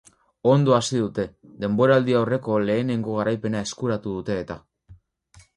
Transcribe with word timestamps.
Ondo 0.51 0.71
hasi 0.77 1.01
dute, 1.01 1.25
denboraldi-aurreko 1.65 2.57
lehenengo 2.71 3.21
garaipena 3.21 3.63
eskuratu 3.69 4.19
dute 4.19 4.43
eta. 4.47 4.61